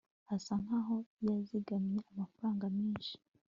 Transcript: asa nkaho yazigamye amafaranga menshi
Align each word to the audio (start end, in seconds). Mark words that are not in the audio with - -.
asa 0.35 0.53
nkaho 0.63 0.95
yazigamye 1.25 1.97
amafaranga 2.11 2.65
menshi 2.77 3.13